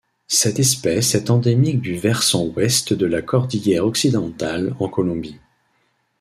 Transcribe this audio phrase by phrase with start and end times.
[0.29, 5.39] Cette espèce est endémique du versant Ouest de la cordillère Occidentale en Colombie.